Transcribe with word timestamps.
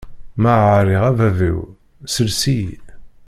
Ma 0.41 0.53
ɛriɣ 0.77 1.03
a 1.09 1.11
bab-iw, 1.17 1.59
ssels-iyi! 2.05 2.77